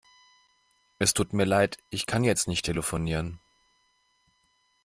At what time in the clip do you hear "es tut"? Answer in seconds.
0.97-1.31